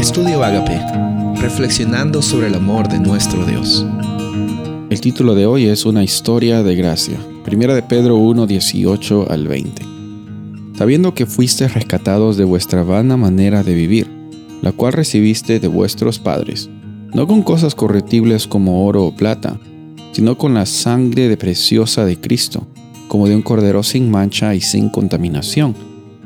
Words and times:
Estudio 0.00 0.42
Agape, 0.42 0.80
reflexionando 1.42 2.22
sobre 2.22 2.46
el 2.46 2.54
amor 2.54 2.88
de 2.88 2.98
nuestro 2.98 3.44
Dios. 3.44 3.84
El 4.88 4.98
título 4.98 5.34
de 5.34 5.44
hoy 5.44 5.66
es 5.66 5.84
Una 5.84 6.02
historia 6.02 6.62
de 6.62 6.74
gracia. 6.74 7.18
Primera 7.44 7.74
de 7.74 7.82
Pedro 7.82 8.16
1, 8.16 8.46
18 8.46 9.30
al 9.30 9.46
20. 9.46 9.82
Sabiendo 10.78 11.12
que 11.12 11.26
fuiste 11.26 11.68
rescatados 11.68 12.38
de 12.38 12.44
vuestra 12.44 12.82
vana 12.82 13.18
manera 13.18 13.62
de 13.62 13.74
vivir, 13.74 14.10
la 14.62 14.72
cual 14.72 14.94
recibiste 14.94 15.60
de 15.60 15.68
vuestros 15.68 16.18
padres, 16.18 16.70
no 17.12 17.26
con 17.26 17.42
cosas 17.42 17.74
corruptibles 17.74 18.46
como 18.46 18.86
oro 18.86 19.04
o 19.04 19.14
plata, 19.14 19.60
sino 20.12 20.38
con 20.38 20.54
la 20.54 20.64
sangre 20.64 21.28
de 21.28 21.36
preciosa 21.36 22.06
de 22.06 22.18
Cristo, 22.18 22.66
como 23.06 23.28
de 23.28 23.36
un 23.36 23.42
cordero 23.42 23.82
sin 23.82 24.10
mancha 24.10 24.54
y 24.54 24.62
sin 24.62 24.88
contaminación, 24.88 25.74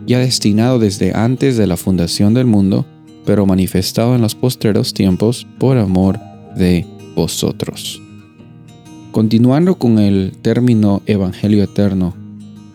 ya 0.07 0.21
destinado 0.21 0.79
desde 0.79 1.13
antes 1.13 1.57
de 1.57 1.67
la 1.67 1.77
fundación 1.77 2.35
del 2.35 2.47
mundo, 2.47 2.87
pero 3.25 3.47
manifestado 3.47 4.15
en 4.15 4.23
los 4.23 4.35
postreros 4.35 4.95
tiempos 4.95 5.47
por 5.59 5.79
amor 5.79 6.19
de 6.57 6.87
vosotros. 7.15 8.01
Continuando 9.13 9.77
con 9.77 9.99
el 9.99 10.33
término 10.43 11.03
Evangelio 11.07 11.63
Eterno, 11.63 12.15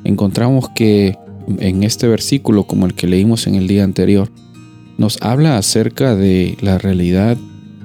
encontramos 0.04 0.70
que 0.70 1.18
en 1.60 1.84
este 1.84 2.08
versículo, 2.08 2.66
como 2.66 2.86
el 2.86 2.94
que 2.94 3.08
leímos 3.08 3.48
en 3.48 3.56
el 3.56 3.68
día 3.68 3.84
anterior, 3.84 4.32
nos 4.98 5.18
habla 5.22 5.58
acerca 5.58 6.16
de 6.16 6.58
la 6.62 6.78
realidad 6.78 7.38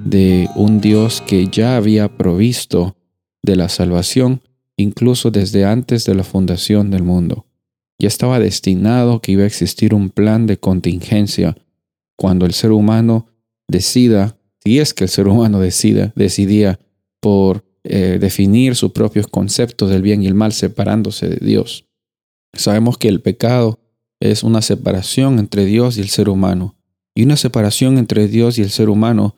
de 0.03 0.47
un 0.55 0.81
Dios 0.81 1.23
que 1.25 1.47
ya 1.47 1.75
había 1.75 2.09
provisto 2.09 2.95
de 3.41 3.55
la 3.55 3.69
salvación 3.69 4.41
incluso 4.77 5.31
desde 5.31 5.65
antes 5.65 6.05
de 6.05 6.15
la 6.15 6.23
fundación 6.23 6.91
del 6.91 7.03
mundo. 7.03 7.45
Ya 7.97 8.07
estaba 8.07 8.39
destinado 8.39 9.21
que 9.21 9.31
iba 9.31 9.43
a 9.43 9.47
existir 9.47 9.93
un 9.93 10.09
plan 10.09 10.47
de 10.47 10.57
contingencia 10.57 11.55
cuando 12.15 12.45
el 12.45 12.53
ser 12.53 12.71
humano 12.71 13.27
decida, 13.67 14.37
si 14.63 14.79
es 14.79 14.93
que 14.93 15.03
el 15.05 15.09
ser 15.09 15.27
humano 15.27 15.59
decida, 15.59 16.13
decidía 16.15 16.79
por 17.19 17.63
eh, 17.83 18.17
definir 18.19 18.75
sus 18.75 18.91
propios 18.91 19.27
conceptos 19.27 19.89
del 19.89 20.01
bien 20.01 20.23
y 20.23 20.27
el 20.27 20.33
mal 20.33 20.53
separándose 20.53 21.29
de 21.29 21.45
Dios. 21.45 21.85
Sabemos 22.53 22.97
que 22.97 23.07
el 23.07 23.21
pecado 23.21 23.79
es 24.19 24.43
una 24.43 24.61
separación 24.61 25.39
entre 25.39 25.65
Dios 25.65 25.97
y 25.97 26.01
el 26.01 26.09
ser 26.09 26.29
humano. 26.29 26.75
Y 27.13 27.23
una 27.23 27.37
separación 27.37 27.97
entre 27.97 28.27
Dios 28.27 28.57
y 28.57 28.61
el 28.61 28.69
ser 28.69 28.89
humano 28.89 29.35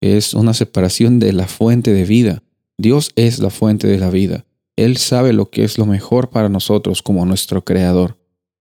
es 0.00 0.34
una 0.34 0.54
separación 0.54 1.18
de 1.18 1.32
la 1.32 1.46
fuente 1.46 1.92
de 1.92 2.04
vida. 2.04 2.42
Dios 2.78 3.12
es 3.16 3.38
la 3.38 3.50
fuente 3.50 3.86
de 3.86 3.98
la 3.98 4.10
vida. 4.10 4.44
Él 4.76 4.98
sabe 4.98 5.32
lo 5.32 5.50
que 5.50 5.64
es 5.64 5.78
lo 5.78 5.86
mejor 5.86 6.28
para 6.28 6.48
nosotros 6.48 7.02
como 7.02 7.24
nuestro 7.24 7.64
Creador. 7.64 8.18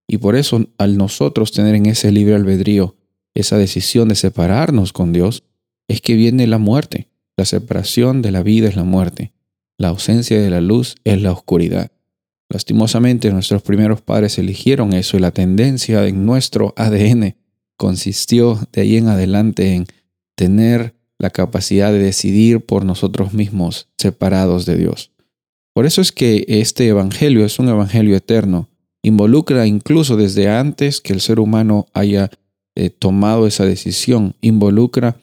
Y 0.08 0.18
por 0.18 0.36
eso, 0.36 0.66
al 0.78 0.98
nosotros 0.98 1.52
tener 1.52 1.76
en 1.76 1.88
ese 1.88 2.12
libre 2.12 2.36
albedrío 2.36 2.96
esa 3.36 3.58
decisión 3.58 4.08
de 4.08 4.16
separarnos 4.16 4.94
con 4.94 5.14
Dios, 5.14 5.44
es 5.88 6.02
que 6.02 6.16
viene 6.16 6.48
la 6.48 6.58
muerte. 6.58 7.10
La 7.38 7.46
separación 7.46 8.22
de 8.22 8.32
la 8.32 8.42
vida 8.42 8.68
es 8.68 8.76
la 8.76 8.84
muerte. 8.84 9.34
La 9.78 9.90
ausencia 9.90 10.42
de 10.42 10.50
la 10.50 10.62
luz 10.62 10.96
es 11.04 11.22
la 11.22 11.32
oscuridad. 11.32 11.92
Lastimosamente 12.50 13.32
nuestros 13.32 13.62
primeros 13.62 14.02
padres 14.02 14.38
eligieron 14.38 14.94
eso 14.94 15.18
y 15.18 15.20
la 15.20 15.32
tendencia 15.32 16.08
en 16.08 16.26
nuestro 16.26 16.74
ADN 16.78 17.36
consistió 17.76 18.60
de 18.72 18.82
ahí 18.82 18.98
en 18.98 19.08
adelante 19.08 19.74
en 19.74 19.86
tener 20.36 20.96
la 21.18 21.30
capacidad 21.30 21.92
de 21.92 22.00
decidir 22.00 22.66
por 22.66 22.86
nosotros 22.86 23.34
mismos 23.34 23.90
separados 23.98 24.66
de 24.66 24.78
Dios. 24.78 25.12
Por 25.74 25.86
eso 25.86 26.02
es 26.02 26.12
que 26.12 26.46
este 26.48 26.88
Evangelio 26.88 27.46
es 27.46 27.60
un 27.60 27.68
Evangelio 27.68 28.16
eterno. 28.16 28.70
Involucra 29.02 29.68
incluso 29.68 30.16
desde 30.16 30.50
antes 30.50 31.02
que 31.02 31.14
el 31.14 31.22
ser 31.22 31.40
humano 31.40 31.88
haya 31.94 32.32
eh, 32.76 32.90
tomado 32.90 33.48
esa 33.48 33.66
decisión. 33.66 34.36
Involucra 34.42 35.18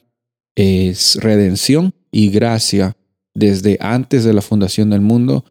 es 0.55 1.17
redención 1.17 1.95
y 2.11 2.28
gracia 2.31 2.97
desde 3.34 3.78
antes 3.81 4.25
de 4.25 4.34
la 4.34 4.42
fundación 4.42 4.90
del 4.90 5.01
mundo, 5.01 5.45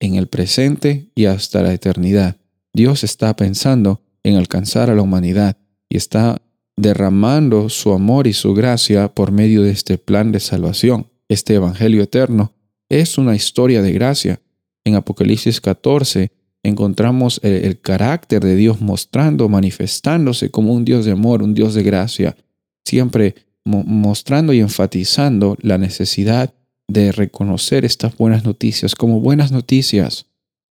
en 0.00 0.14
el 0.14 0.28
presente 0.28 1.10
y 1.14 1.26
hasta 1.26 1.62
la 1.62 1.72
eternidad. 1.72 2.36
Dios 2.72 3.04
está 3.04 3.34
pensando 3.34 4.02
en 4.22 4.36
alcanzar 4.36 4.90
a 4.90 4.94
la 4.94 5.02
humanidad 5.02 5.56
y 5.88 5.96
está 5.96 6.40
derramando 6.76 7.68
su 7.68 7.92
amor 7.92 8.26
y 8.26 8.32
su 8.32 8.54
gracia 8.54 9.08
por 9.08 9.32
medio 9.32 9.62
de 9.62 9.70
este 9.70 9.98
plan 9.98 10.30
de 10.30 10.40
salvación. 10.40 11.08
Este 11.28 11.54
Evangelio 11.54 12.02
eterno 12.02 12.52
es 12.88 13.18
una 13.18 13.34
historia 13.34 13.82
de 13.82 13.92
gracia 13.92 14.40
en 14.84 14.94
Apocalipsis 14.94 15.60
14 15.60 16.30
encontramos 16.68 17.40
el, 17.42 17.80
carácter 17.80 18.42
de 18.42 18.56
Dios 18.56 18.80
mostrando, 18.80 19.48
manifestándose 19.48 20.50
como 20.50 20.72
un 20.72 20.84
Dios 20.84 21.04
de 21.04 21.12
amor, 21.12 21.42
un 21.42 21.54
Dios 21.54 21.74
de 21.74 21.82
gracia, 21.82 22.36
siempre 22.84 23.34
mostrando 23.64 24.52
y 24.52 24.60
enfatizando 24.60 25.56
la 25.60 25.78
necesidad 25.78 26.54
de 26.86 27.12
reconocer 27.12 27.84
estas 27.84 28.16
buenas 28.16 28.44
noticias 28.44 28.94
como 28.94 29.20
buenas 29.20 29.52
noticias. 29.52 30.26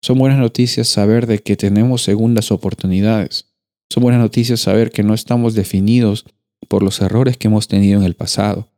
Son 0.01 0.17
buenas 0.17 0.39
noticias 0.39 0.87
saber 0.87 1.27
de 1.27 1.39
que 1.39 1.55
tenemos 1.55 2.01
segundas 2.01 2.51
oportunidades. 2.51 3.45
Son 3.91 4.01
buenas 4.01 4.21
noticias 4.21 4.59
saber 4.59 4.91
que 4.91 5.03
no 5.03 5.13
estamos 5.13 5.53
definidos 5.53 6.25
por 6.67 6.83
los 6.83 7.01
errores 7.01 7.37
que 7.37 7.47
hemos 7.47 7.67
tenido 7.67 7.99
en 7.99 8.05
el 8.05 8.15
pasado, 8.15 8.69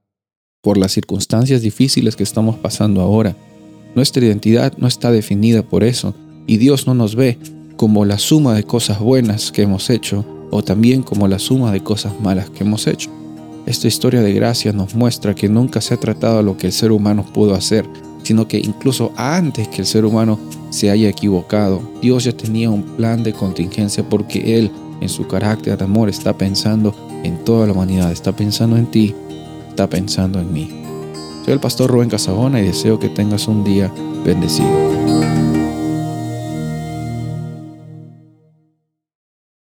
por 0.62 0.78
las 0.78 0.92
circunstancias 0.92 1.62
difíciles 1.62 2.16
que 2.16 2.24
estamos 2.24 2.58
pasando 2.58 3.02
ahora 3.02 3.36
nuestra 3.94 4.26
identidad 4.26 4.74
no 4.78 4.88
está 4.88 5.12
definida 5.12 5.64
por 5.64 5.84
eso 5.84 6.16
y 6.52 6.58
Dios 6.58 6.86
no 6.86 6.94
nos 6.94 7.16
ve 7.16 7.38
como 7.78 8.04
la 8.04 8.20
suma 8.20 8.54
de 8.54 8.64
cosas 8.64 9.00
buenas 9.00 9.54
que 9.54 9.62
hemos 9.62 9.90
hecho 9.90 10.26
o 10.52 10.62
también 10.62 11.02
como 11.02 11.30
la 11.30 11.40
suma 11.40 11.72
de 11.72 11.82
cosas 11.82 12.12
malas 12.20 12.50
que 12.50 12.66
hemos 12.66 12.88
hecho. 12.88 13.10
Esta 13.66 13.88
historia 13.88 14.22
de 14.22 14.34
gracia 14.34 14.74
nos 14.74 14.94
muestra 14.94 15.34
que 15.34 15.48
nunca 15.48 15.80
se 15.80 15.94
ha 15.94 15.98
tratado 15.98 16.44
lo 16.44 16.58
que 16.58 16.68
el 16.68 16.74
ser 16.74 16.92
humano 16.92 17.24
pudo 17.24 17.56
hacer, 17.56 17.86
sino 18.24 18.50
que 18.50 18.58
incluso 18.58 19.14
antes 19.16 19.70
que 19.70 19.78
el 19.78 19.88
ser 19.88 20.04
humano 20.04 20.38
se 20.72 20.90
haya 20.92 21.08
equivocado, 21.08 21.82
Dios 22.02 22.26
ya 22.26 22.34
tenía 22.34 22.70
un 22.70 22.84
plan 22.84 23.24
de 23.24 23.32
contingencia 23.32 24.04
porque 24.10 24.60
Él, 24.60 24.72
en 25.00 25.08
su 25.08 25.28
carácter 25.28 25.78
de 25.78 25.86
amor, 25.86 26.10
está 26.10 26.38
pensando 26.38 26.94
en 27.24 27.46
toda 27.46 27.66
la 27.66 27.72
humanidad, 27.72 28.12
está 28.12 28.36
pensando 28.36 28.76
en 28.76 28.88
ti, 28.88 29.16
está 29.70 29.88
pensando 29.88 30.38
en 30.42 30.52
mí. 30.52 30.70
Soy 31.46 31.54
el 31.54 31.62
pastor 31.62 31.90
Rubén 31.90 32.10
Casabona 32.10 32.60
y 32.60 32.66
deseo 32.66 33.00
que 33.00 33.08
tengas 33.08 33.48
un 33.48 33.64
día 33.64 33.90
bendecido. 34.26 35.41